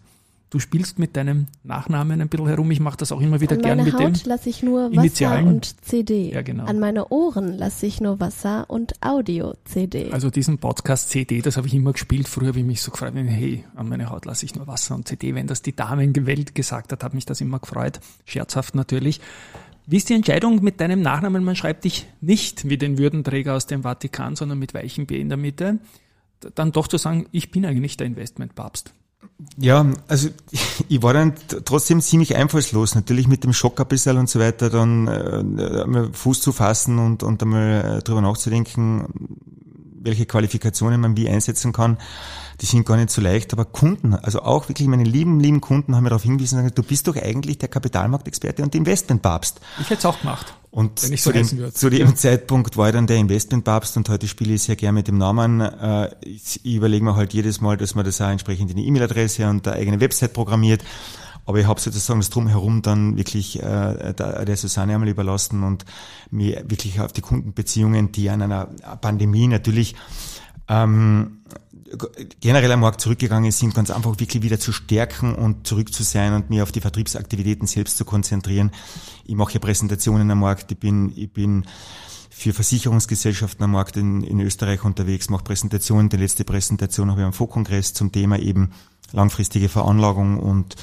[0.52, 2.72] Du spielst mit deinem Nachnamen ein bisschen herum.
[2.72, 4.30] Ich mache das auch immer wieder An gern mit Haut dem.
[4.30, 5.48] lasse ich nur Wasser Initialen.
[5.48, 6.32] und CD.
[6.34, 6.66] Ja, genau.
[6.66, 10.12] An meine Ohren lasse ich nur Wasser und Audio-CD.
[10.12, 12.28] Also diesen Podcast CD, das habe ich immer gespielt.
[12.28, 15.08] Früher habe ich mich so gefreut, hey, an meine Haut lasse ich nur Wasser und
[15.08, 15.36] CD.
[15.36, 18.00] Wenn das die Damengewalt gesagt hat, hat mich das immer gefreut.
[18.26, 19.22] Scherzhaft natürlich.
[19.86, 21.44] Wie ist die Entscheidung mit deinem Nachnamen?
[21.44, 25.30] Man schreibt dich nicht wie den Würdenträger aus dem Vatikan, sondern mit weichem B in
[25.30, 25.78] der Mitte.
[26.56, 28.94] Dann doch zu sagen, ich bin eigentlich der Investmentpapst.
[29.58, 30.30] Ja, also
[30.90, 31.34] ich war dann
[31.66, 32.96] trotzdem ziemlich einfallslos.
[32.96, 37.00] Natürlich mit dem Schock ein bisschen und so weiter, dann äh, einmal Fuß zu fassen
[37.00, 39.08] und, und einmal äh, drüber nachzudenken,
[40.02, 41.98] welche Qualifikationen man wie einsetzen kann
[42.62, 45.96] die sind gar nicht so leicht, aber Kunden, also auch wirklich meine lieben, lieben Kunden
[45.96, 49.62] haben mir darauf hingewiesen, du bist doch eigentlich der Kapitalmarktexperte und Investmentpapst.
[49.80, 50.54] Ich hätte es auch gemacht.
[50.72, 54.54] Und so zu, dem, zu dem, Zeitpunkt war ich dann der Investmentpapst und heute spiele
[54.54, 55.62] ich sehr gerne mit dem Namen.
[55.62, 58.86] Äh, ich, ich überlege mir halt jedes Mal, dass man das auch entsprechend in die
[58.88, 60.84] E-Mail-Adresse und der eigene Website programmiert.
[61.46, 65.86] Aber ich habe sozusagen das Drumherum dann wirklich äh, der, der Susanne einmal überlassen und
[66.30, 68.66] mir wirklich auf die Kundenbeziehungen, die an einer
[69.02, 69.96] Pandemie natürlich
[70.68, 71.39] ähm,
[72.40, 76.34] generell am Markt zurückgegangen sind, ganz einfach wirklich wieder zu stärken und zurück zu sein
[76.34, 78.72] und mir auf die Vertriebsaktivitäten selbst zu konzentrieren.
[79.26, 81.66] Ich mache ja Präsentationen am Markt, ich bin, ich bin
[82.30, 86.10] für Versicherungsgesellschaften am Markt in, in Österreich unterwegs, mache Präsentationen.
[86.10, 88.72] Die letzte Präsentation habe ich am Fondskongress zum Thema eben
[89.12, 90.76] langfristige Veranlagung und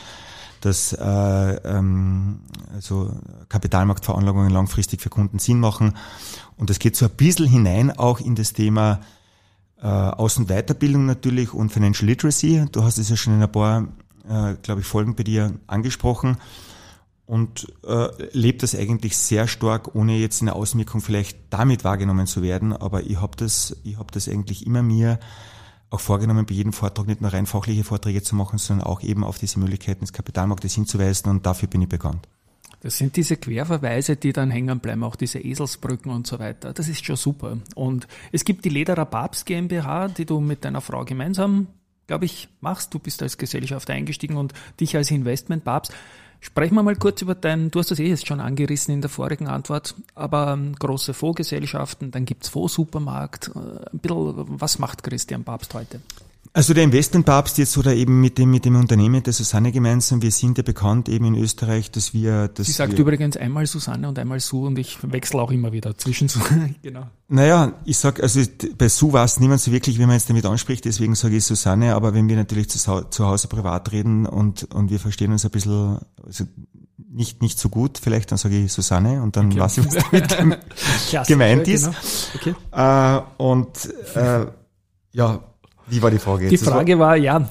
[0.60, 2.40] dass äh, ähm,
[2.74, 3.14] also
[3.48, 5.96] Kapitalmarktveranlagungen langfristig für Kunden Sinn machen.
[6.56, 9.00] Und das geht so ein bisschen hinein auch in das Thema
[9.80, 12.66] äh, Außenweiterbildung natürlich und Financial Literacy.
[12.72, 13.88] Du hast es ja schon in ein paar,
[14.28, 16.38] äh, glaube ich, Folgen bei dir angesprochen
[17.26, 22.26] und äh, lebt das eigentlich sehr stark, ohne jetzt in der Außenwirkung vielleicht damit wahrgenommen
[22.26, 22.72] zu werden.
[22.72, 25.18] Aber ich habe das, ich habe das eigentlich immer mir
[25.90, 29.24] auch vorgenommen, bei jedem Vortrag nicht nur rein fachliche Vorträge zu machen, sondern auch eben
[29.24, 32.28] auf diese Möglichkeiten des Kapitalmarktes hinzuweisen und dafür bin ich bekannt.
[32.80, 36.72] Das sind diese Querverweise, die dann hängen bleiben, auch diese Eselsbrücken und so weiter.
[36.72, 37.58] Das ist schon super.
[37.74, 41.68] Und es gibt die Lederer Babs GmbH, die du mit deiner Frau gemeinsam,
[42.06, 42.92] glaube ich, machst.
[42.94, 45.90] Du bist als Gesellschaft eingestiegen und dich als Investment Babs.
[46.40, 49.10] Sprechen wir mal kurz über dein, du hast das eh jetzt schon angerissen in der
[49.10, 53.50] vorigen Antwort, aber ähm, große Fondsgesellschaften, dann gibt's Fondssupermarkt.
[53.54, 53.58] Äh,
[53.92, 56.00] ein bisschen, was macht Christian Papst heute?
[56.56, 60.30] Also der Investmentpapst jetzt oder eben mit dem, mit dem Unternehmen der Susanne gemeinsam, wir
[60.30, 62.48] sind ja bekannt eben in Österreich, dass wir...
[62.48, 65.72] Dass Sie sagt wir, übrigens einmal Susanne und einmal Su und ich wechsle auch immer
[65.72, 66.40] wieder zwischen Su.
[66.82, 67.08] genau.
[67.28, 68.40] Naja, ich sag, also
[68.78, 71.94] bei Su weiß niemand so wirklich, wie man jetzt damit anspricht, deswegen sage ich Susanne,
[71.94, 75.50] aber wenn wir natürlich zu, zu Hause privat reden und, und wir verstehen uns ein
[75.50, 76.44] bisschen also
[76.96, 79.60] nicht, nicht so gut, vielleicht dann sage ich Susanne und dann okay.
[79.60, 80.58] weiß ich, was damit
[81.28, 81.90] gemeint ist.
[82.42, 82.56] Genau.
[82.72, 83.18] Okay.
[83.18, 83.68] Äh, und
[84.14, 84.46] äh,
[85.12, 85.42] ja,
[85.88, 86.52] wie war die Frage jetzt?
[86.52, 87.48] Die Frage war, ja,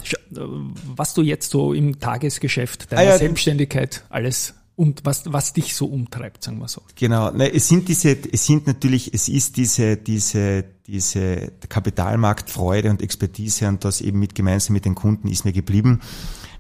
[0.96, 5.74] was du jetzt so im Tagesgeschäft deiner ah, ja, Selbstständigkeit alles und was, was dich
[5.74, 6.82] so umtreibt, sagen wir so.
[6.96, 13.02] Genau, ne, es sind diese, es sind natürlich, es ist diese, diese, diese Kapitalmarktfreude und
[13.02, 16.02] Expertise und das eben mit gemeinsam mit den Kunden ist mir geblieben.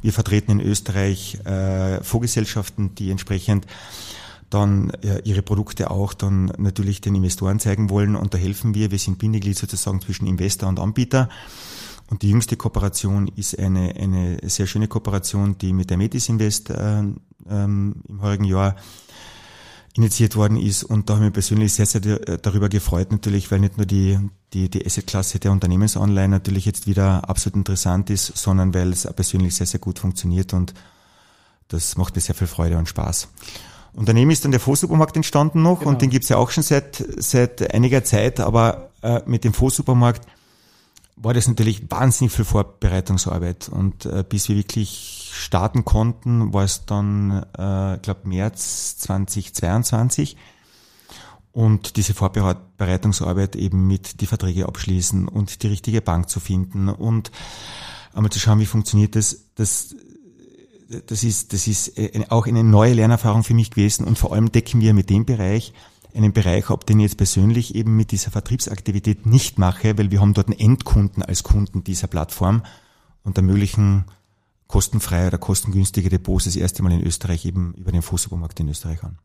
[0.01, 3.65] Wir vertreten in Österreich äh, Fondsgesellschaften, die entsprechend
[4.49, 8.91] dann äh, ihre Produkte auch dann natürlich den Investoren zeigen wollen und da helfen wir.
[8.91, 11.29] Wir sind Bindeglied sozusagen zwischen Investor und Anbieter.
[12.09, 16.69] Und die jüngste Kooperation ist eine, eine sehr schöne Kooperation, die mit der Metis Invest
[16.69, 17.03] äh,
[17.49, 18.75] ähm, im heurigen Jahr
[19.95, 20.83] initiiert worden ist.
[20.83, 24.19] Und da habe ich mich persönlich sehr, sehr darüber gefreut, natürlich, weil nicht nur die,
[24.53, 29.55] die, die Assetklasse der Unternehmensanleihen natürlich jetzt wieder absolut interessant ist, sondern weil es persönlich
[29.55, 30.73] sehr, sehr gut funktioniert und
[31.69, 33.29] das macht mir sehr viel Freude und Spaß.
[33.95, 35.91] Unternehmen ist dann der Vorsupermarkt entstanden noch genau.
[35.91, 40.27] und den gibt's ja auch schon seit, seit einiger Zeit, aber äh, mit dem Vorsupermarkt
[41.15, 43.69] war das natürlich wahnsinnig viel Vorbereitungsarbeit.
[43.69, 50.35] Und äh, bis wir wirklich starten konnten, war es dann, äh, glaube März 2022
[51.53, 57.31] und diese Vorbereitungsarbeit eben mit die Verträge abschließen und die richtige Bank zu finden und
[58.13, 59.95] einmal zu schauen, wie funktioniert das, das
[61.07, 64.51] das ist, das ist äh, auch eine neue Lernerfahrung für mich gewesen und vor allem
[64.51, 65.73] decken wir mit dem Bereich
[66.13, 70.21] einen Bereich ab, den ich jetzt persönlich eben mit dieser Vertriebsaktivität nicht mache, weil wir
[70.21, 72.63] haben dort einen Endkunden als Kunden dieser Plattform
[73.23, 74.05] und ermöglichen
[74.67, 79.03] kostenfreie oder kostengünstige Depots das erste Mal in Österreich eben über den Fondssupermarkt in Österreich
[79.03, 79.19] an.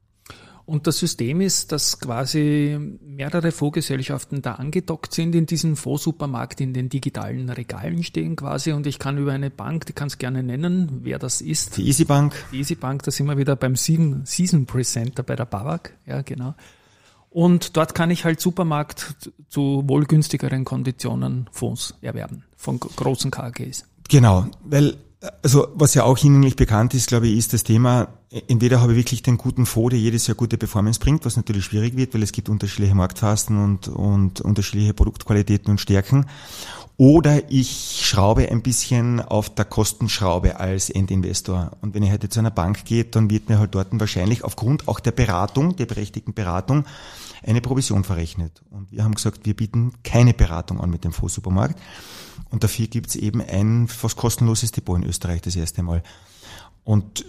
[0.70, 6.72] Und das System ist, dass quasi mehrere Fondsgesellschaften da angedockt sind in diesem Fondssupermarkt, in
[6.72, 10.44] den digitalen Regalen stehen quasi und ich kann über eine Bank, die kann es gerne
[10.44, 11.76] nennen, wer das ist.
[11.76, 12.36] Die EasyBank.
[12.52, 16.54] Die EasyBank, da sind wir wieder beim Season, Season Presenter bei der BAWAG, ja genau.
[17.30, 23.86] Und dort kann ich halt Supermarkt zu wohl günstigeren Konditionen Fonds erwerben von großen KGs.
[24.08, 24.98] Genau, weil
[25.42, 28.08] also was ja auch hinlänglich bekannt ist, glaube ich, ist das Thema,
[28.48, 31.64] entweder habe ich wirklich den guten Fonds, der jedes Jahr gute Performance bringt, was natürlich
[31.64, 36.26] schwierig wird, weil es gibt unterschiedliche Marktphasen und, und unterschiedliche Produktqualitäten und Stärken.
[37.00, 41.70] Oder ich schraube ein bisschen auf der Kostenschraube als Endinvestor.
[41.80, 44.86] Und wenn ich heute zu einer Bank gehe, dann wird mir halt dort wahrscheinlich aufgrund
[44.86, 46.84] auch der Beratung, der berechtigten Beratung,
[47.42, 48.60] eine Provision verrechnet.
[48.68, 51.80] Und wir haben gesagt, wir bieten keine Beratung an mit dem Fondssupermarkt.
[52.50, 56.02] Und dafür gibt's eben ein fast kostenloses Depot in Österreich das erste Mal.
[56.84, 57.24] Und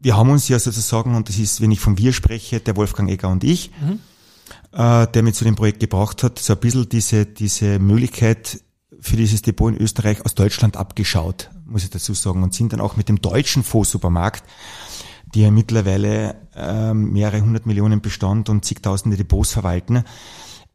[0.00, 3.08] wir haben uns ja sozusagen, und das ist, wenn ich von wir spreche, der Wolfgang
[3.08, 4.00] Egger und ich, mhm.
[4.72, 8.60] äh, der mich zu dem Projekt gebracht hat, so ein bisschen diese, diese Möglichkeit
[9.00, 12.80] für dieses Depot in Österreich aus Deutschland abgeschaut, muss ich dazu sagen, und sind dann
[12.80, 14.44] auch mit dem deutschen Fondssupermarkt,
[15.34, 20.04] die ja mittlerweile äh, mehrere hundert Millionen Bestand und zigtausende Depots verwalten,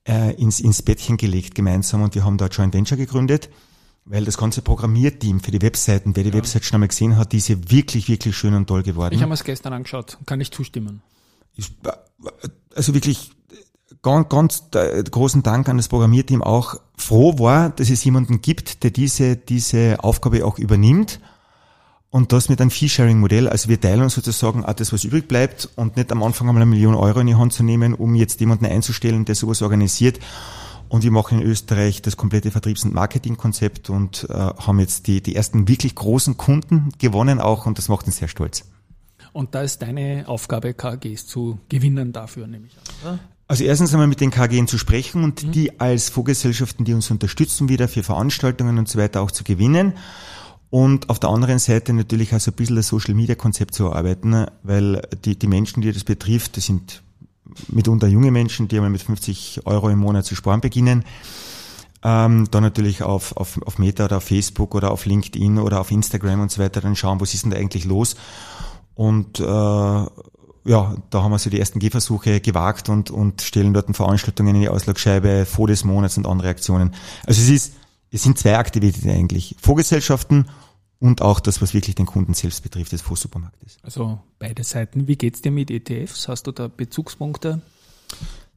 [0.08, 3.50] äh, ins, ins Bettchen gelegt gemeinsam und wir haben da Joint Venture gegründet,
[4.06, 6.36] weil das ganze Programmierteam für die Webseiten, wer die ja.
[6.36, 9.16] Website schon einmal gesehen hat, die ist ja wirklich, wirklich schön und toll geworden.
[9.16, 11.02] Ich habe es gestern angeschaut, kann ich zustimmen.
[12.76, 13.32] Also wirklich
[14.04, 14.64] ganz, ganz
[15.10, 20.04] großen Dank an das Programmierteam auch froh war, dass es jemanden gibt, der diese, diese
[20.04, 21.20] Aufgabe auch übernimmt
[22.12, 23.50] und das mit einem Fee-Sharing-Modell.
[23.50, 26.70] Also wir teilen sozusagen auch das, was übrig bleibt und nicht am Anfang einmal eine
[26.70, 30.20] Million Euro in die Hand zu nehmen, um jetzt jemanden einzustellen, der sowas organisiert.
[30.90, 35.24] Und wir machen in Österreich das komplette Vertriebs- und Marketingkonzept und äh, haben jetzt die,
[35.24, 38.66] die ersten wirklich großen Kunden gewonnen auch und das macht uns sehr stolz.
[39.32, 43.20] Und da ist deine Aufgabe, KGs zu gewinnen dafür, nehme ich an, oder?
[43.48, 45.52] Also erstens einmal mit den KGen zu sprechen und mhm.
[45.52, 49.94] die als Vorgesellschaften, die uns unterstützen, wieder für Veranstaltungen und so weiter auch zu gewinnen
[50.74, 53.86] und auf der anderen Seite natürlich auch so ein bisschen das Social Media Konzept zu
[53.86, 57.04] erarbeiten, weil die, die Menschen, die das betrifft, das sind
[57.68, 61.06] mitunter junge Menschen, die einmal mit 50 Euro im Monat zu sparen beginnen.
[62.04, 65.92] Ähm, dann natürlich auf, auf, auf Meta oder auf Facebook oder auf LinkedIn oder auf
[65.92, 68.16] Instagram und so weiter dann schauen, was ist denn da eigentlich los.
[68.96, 69.44] Und äh,
[70.66, 74.62] ja, da haben wir so die ersten Gehversuche gewagt und, und stellen dort Veranstaltungen in
[74.62, 76.94] die Auslagscheibe vor des Monats und andere Aktionen.
[77.26, 77.74] Also es ist,
[78.12, 79.56] es sind zwei Aktivitäten eigentlich.
[79.60, 80.50] Vorgesellschaften
[81.00, 83.78] und auch das, was wirklich den Kunden selbst betrifft, des Vorsupermarktes.
[83.82, 85.08] Also beide Seiten.
[85.08, 86.30] Wie geht's dir mit ETFs?
[86.30, 87.62] Hast du da Bezugspunkte?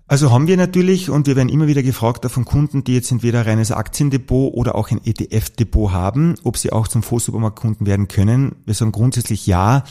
[0.09, 3.41] Also haben wir natürlich und wir werden immer wieder gefragt von Kunden, die jetzt entweder
[3.41, 8.55] ein reines Aktiendepot oder auch ein ETF-Depot haben, ob sie auch zum Vorsupermarktkunden werden können.
[8.65, 9.83] Wir sagen grundsätzlich ja.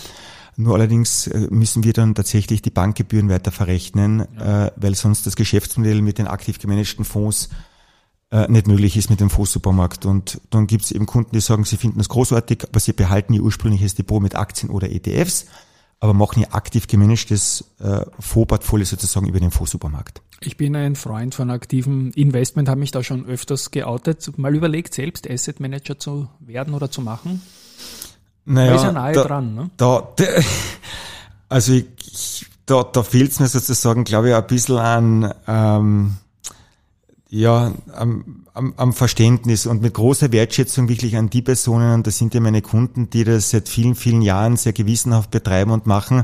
[0.57, 4.67] Nur allerdings äh, müssen wir dann tatsächlich die Bankgebühren weiter verrechnen, ja.
[4.67, 7.49] äh, weil sonst das Geschäftsmodell mit den aktiv gemanagten Fonds
[8.31, 10.05] äh, nicht möglich ist mit dem Fondssupermarkt.
[10.05, 13.33] Und dann gibt es eben Kunden, die sagen, sie finden das großartig, aber sie behalten
[13.33, 15.45] ihr ursprüngliches Depot mit Aktien oder ETFs
[15.99, 20.21] aber machen ihr aktiv gemanagtes äh, Fondsportfolio sozusagen über den Fondssupermarkt.
[20.41, 24.37] Ich bin ein Freund von aktivem Investment, habe mich da schon öfters geoutet.
[24.37, 27.41] Mal überlegt, selbst Asset Manager zu werden oder zu machen?
[28.45, 29.55] Naja, da ist ja nahe da, dran.
[29.55, 29.69] Ne?
[29.77, 30.23] Da, da,
[31.49, 36.17] also ich, da, da fehlt es mir sozusagen, glaube ich, ein bisschen an ähm,
[37.29, 42.17] ja, am, am, am Verständnis und mit großer Wertschätzung wirklich an die Personen, und das
[42.17, 46.23] sind ja meine Kunden, die das seit vielen, vielen Jahren sehr gewissenhaft betreiben und machen.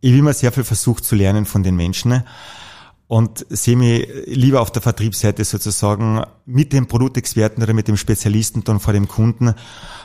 [0.00, 2.22] Ich habe immer sehr viel versucht zu lernen von den Menschen
[3.08, 8.64] und sehe mich lieber auf der Vertriebsseite sozusagen mit dem Produktexperten oder mit dem Spezialisten
[8.64, 9.54] dann vor dem Kunden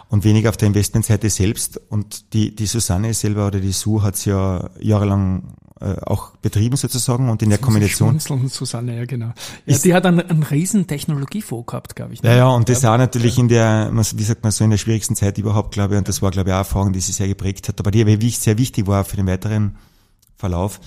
[0.10, 1.80] und weniger auf der Investmentseite selbst.
[1.90, 6.76] Und die, die Susanne selber oder die Sue hat es ja jahrelang äh, auch betrieben
[6.76, 8.20] sozusagen und in der Kombination.
[8.20, 9.32] Susanne, ja genau.
[9.66, 12.24] Ja, die hat einen, einen riesen Technologiefonds gehabt, glaube ich.
[12.24, 12.30] Ne?
[12.30, 13.44] Ja, ja, und das ja, auch natürlich ja.
[13.44, 16.22] in der, wie sagt man so, in der schwierigsten Zeit überhaupt, glaube ich, und das
[16.22, 18.58] war, glaube ich, auch eine Erfahrung, die sie sehr geprägt hat, aber die aber sehr
[18.58, 19.78] wichtig war für den weiteren
[20.36, 20.80] Verlauf.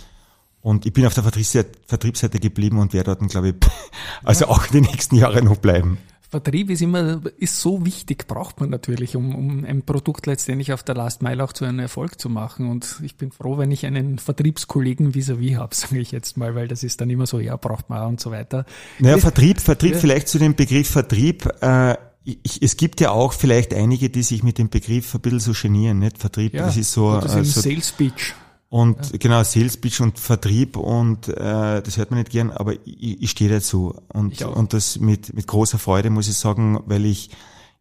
[0.62, 3.55] Und ich bin auf der Vertriebsseite, geblieben und werde dort, glaube ich,
[4.25, 5.99] also auch die nächsten Jahre noch bleiben.
[6.31, 10.85] Vertrieb ist immer, ist so wichtig, braucht man natürlich, um, um ein Produkt letztendlich auf
[10.85, 12.70] der Last Mile auch zu einem Erfolg zu machen.
[12.70, 16.68] Und ich bin froh, wenn ich einen Vertriebskollegen vis-à-vis habe, sage ich jetzt mal, weil
[16.68, 18.64] das ist dann immer so, ja, braucht man und so weiter.
[19.01, 19.99] Naja, Vertrieb, Vertrieb, ja.
[19.99, 24.44] vielleicht zu dem Begriff Vertrieb, äh, ich, es gibt ja auch vielleicht einige, die sich
[24.44, 26.18] mit dem Begriff ein bisschen so genieren, nicht?
[26.18, 27.14] Vertrieb, ja, das ist so.
[27.14, 28.35] Das ist ein so, Sales Speech.
[28.71, 29.19] Und ja.
[29.19, 33.31] genau, Sales Pitch und Vertrieb und äh, das hört man nicht gern, aber ich, ich
[33.31, 33.97] stehe dazu.
[34.13, 37.31] Und, und das mit, mit großer Freude muss ich sagen, weil ich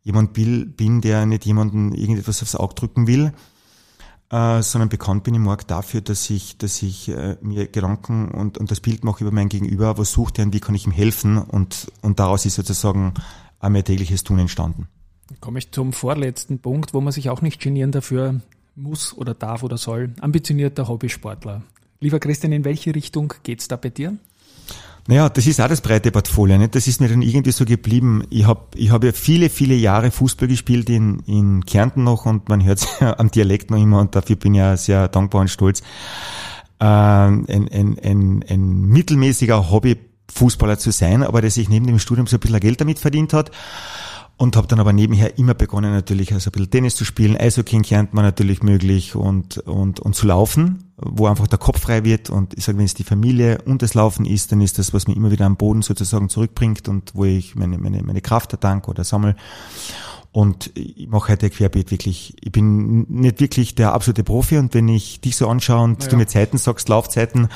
[0.01, 3.33] jemand bin, der nicht jemanden irgendetwas aufs Auge drücken will,
[4.31, 8.57] äh, sondern bekannt bin im Markt dafür, dass ich, dass ich äh, mir Gedanken und,
[8.57, 10.91] und das Bild mache über mein Gegenüber, was sucht er und wie kann ich ihm
[10.91, 13.13] helfen und, und daraus ist sozusagen
[13.59, 14.87] auch mein tägliches Tun entstanden.
[15.27, 18.41] Dann komme ich zum vorletzten Punkt, wo man sich auch nicht genieren dafür
[18.81, 20.11] muss oder darf oder soll.
[20.21, 21.61] Ambitionierter Hobbysportler.
[21.99, 24.17] Lieber Christian, in welche Richtung geht's da bei dir?
[25.07, 26.57] Naja, das ist auch das breite Portfolio.
[26.57, 26.75] Nicht?
[26.75, 28.23] Das ist mir dann irgendwie so geblieben.
[28.29, 32.47] Ich habe ich hab ja viele, viele Jahre Fußball gespielt in, in Kärnten noch und
[32.47, 35.41] man hört es ja am Dialekt noch immer und dafür bin ich ja sehr dankbar
[35.41, 35.81] und stolz.
[36.79, 42.27] Ähm, ein, ein, ein, ein mittelmäßiger Hobbyfußballer zu sein, aber der sich neben dem Studium
[42.27, 43.51] so ein bisschen Geld damit verdient hat
[44.39, 47.75] und habe dann aber nebenher immer begonnen natürlich also ein bisschen Tennis zu spielen, Eishockey
[47.75, 52.05] in Kärnten war natürlich möglich und, und, und zu laufen, wo einfach der Kopf frei
[52.05, 54.93] wird und ich sage, wenn es die Familie und das Laufen ist, dann ist das,
[54.93, 58.53] was mich immer wieder am Boden sozusagen zurückbringt und wo ich meine, meine, meine Kraft
[58.53, 59.35] erdanke oder sammle
[60.31, 62.35] und ich mache heute querbeet wirklich.
[62.39, 66.09] Ich bin nicht wirklich der absolute Profi und wenn ich dich so anschaue und ja.
[66.09, 67.49] du mir Zeiten sagst, Laufzeiten,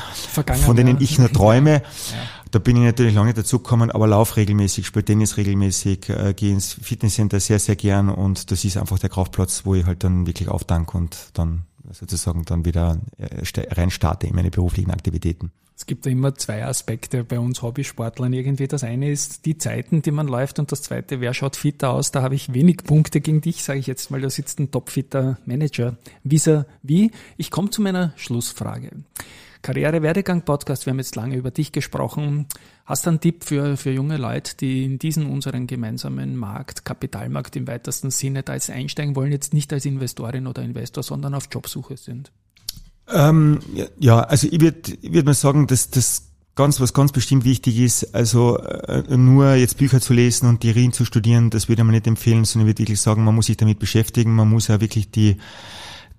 [0.65, 1.01] von denen ja.
[1.01, 1.71] ich nur träume,
[2.11, 2.42] ja.
[2.53, 6.53] Da bin ich natürlich lange dazu gekommen, aber lauf regelmäßig, spiele Tennis regelmäßig, äh, gehe
[6.53, 10.27] ins Fitnesscenter sehr, sehr gern und das ist einfach der Kraftplatz, wo ich halt dann
[10.27, 15.51] wirklich aufdanke und dann sozusagen dann wieder äh, rein starte in meine beruflichen Aktivitäten.
[15.75, 18.67] Es gibt ja immer zwei Aspekte bei uns Hobbysportlern irgendwie.
[18.67, 22.11] Das eine ist die Zeiten, die man läuft und das zweite, wer schaut fitter aus?
[22.11, 24.21] Da habe ich wenig Punkte gegen dich, sage ich jetzt mal.
[24.21, 25.97] Da sitzt ein topfitter Manager.
[26.23, 26.47] Vis
[26.83, 27.09] wie?
[27.35, 28.91] Ich komme zu meiner Schlussfrage.
[29.63, 32.45] Karriere-Werdegang-Podcast, wir haben jetzt lange über dich gesprochen.
[32.85, 37.55] Hast du einen Tipp für, für junge Leute, die in diesen unseren gemeinsamen Markt, Kapitalmarkt
[37.55, 41.47] im weitesten Sinne da jetzt einsteigen wollen, jetzt nicht als Investorin oder Investor, sondern auf
[41.51, 42.31] Jobsuche sind?
[43.09, 43.59] Ähm,
[43.99, 47.79] ja, also ich würde ich würd mal sagen, dass das ganz was ganz bestimmt wichtig
[47.79, 51.95] ist, also äh, nur jetzt Bücher zu lesen und Theorien zu studieren, das würde man
[51.95, 54.79] nicht empfehlen, sondern ich würde wirklich sagen, man muss sich damit beschäftigen, man muss ja
[54.79, 55.37] wirklich die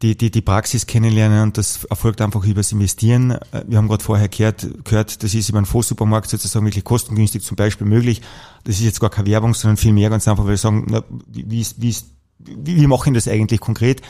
[0.05, 3.31] die, die, die Praxis kennenlernen und das erfolgt einfach übers Investieren.
[3.31, 7.43] Äh, wir haben gerade vorher gehört, gehört, das ist über einen Vorsupermarkt sozusagen wirklich kostengünstig
[7.43, 8.21] zum Beispiel möglich.
[8.65, 11.03] Das ist jetzt gar keine Werbung, sondern viel mehr ganz einfach, weil wir sagen, na,
[11.29, 12.09] wie, ist, wie, ist,
[12.47, 14.03] wie, mache ich das eigentlich konkret?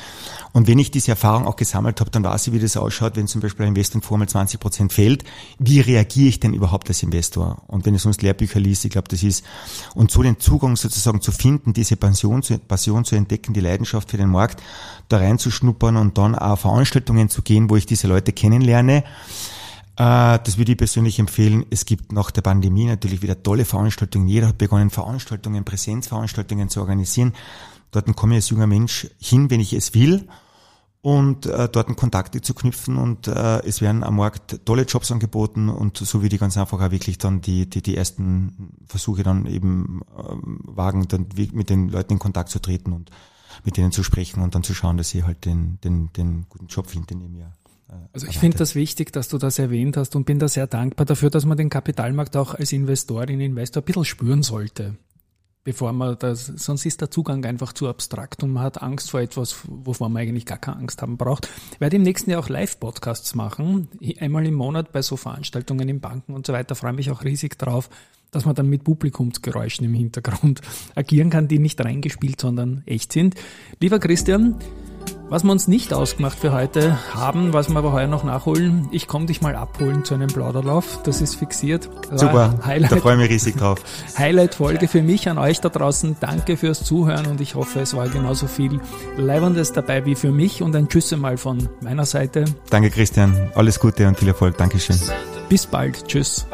[0.53, 3.27] Und wenn ich diese Erfahrung auch gesammelt habe, dann weiß ich, wie das ausschaut, wenn
[3.27, 5.25] zum Beispiel ein Investmentfonds mal 20 Prozent fällt.
[5.59, 7.63] Wie reagiere ich denn überhaupt als Investor?
[7.67, 9.44] Und wenn ich sonst Lehrbücher liest, ich glaube, das ist,
[9.94, 14.11] und so den Zugang sozusagen zu finden, diese Passion zu, Passion zu entdecken, die Leidenschaft
[14.11, 14.63] für den Markt,
[15.08, 19.04] da reinzuschnuppern und dann auch Veranstaltungen zu gehen, wo ich diese Leute kennenlerne,
[19.96, 21.67] äh, das würde ich persönlich empfehlen.
[21.71, 24.29] Es gibt nach der Pandemie natürlich wieder tolle Veranstaltungen.
[24.29, 27.33] Jeder hat begonnen, Veranstaltungen, Präsenzveranstaltungen zu organisieren.
[27.95, 30.27] Dort komme ich als junger Mensch hin, wenn ich es will.
[31.01, 35.69] Und äh, dort Kontakte zu knüpfen und äh, es werden am Markt tolle Jobs angeboten
[35.69, 39.45] und so wie die ganz einfach auch wirklich dann die, die, die ersten Versuche dann
[39.45, 40.23] eben äh,
[40.65, 43.11] wagen, dann mit den Leuten in Kontakt zu treten und
[43.65, 46.69] mit denen zu sprechen und dann zu schauen, dass sie halt den, den, den guten
[46.69, 47.53] Job finden, den ihr mir
[47.90, 50.67] äh, also ich finde das wichtig, dass du das erwähnt hast und bin da sehr
[50.67, 54.97] dankbar dafür, dass man den Kapitalmarkt auch als Investorin, Investor ein bisschen spüren sollte
[55.65, 59.21] bevor man das, sonst ist der Zugang einfach zu abstrakt und man hat Angst vor
[59.21, 61.48] etwas, wovor man eigentlich gar keine Angst haben braucht.
[61.73, 63.88] Ich werde im nächsten Jahr auch Live-Podcasts machen,
[64.21, 67.58] einmal im Monat bei so Veranstaltungen in Banken und so weiter, freue mich auch riesig
[67.58, 67.88] drauf,
[68.31, 70.60] dass man dann mit Publikumsgeräuschen im Hintergrund
[70.94, 73.35] agieren kann, die nicht reingespielt, sondern echt sind.
[73.81, 74.56] Lieber Christian,
[75.29, 79.06] was wir uns nicht ausgemacht für heute haben, was wir aber heuer noch nachholen, ich
[79.06, 81.00] komme dich mal abholen zu einem Plauderlauf.
[81.04, 81.88] Das ist fixiert.
[82.12, 83.81] Super, Highlight, da freue ich mich riesig drauf.
[84.18, 86.16] Highlight-Folge für mich an euch da draußen.
[86.20, 88.81] Danke fürs Zuhören und ich hoffe, es war genauso viel
[89.16, 92.44] Leibendes dabei wie für mich und ein Tschüss mal von meiner Seite.
[92.70, 94.56] Danke Christian, alles Gute und viel Erfolg.
[94.58, 94.98] Dankeschön.
[95.48, 96.46] Bis bald, tschüss.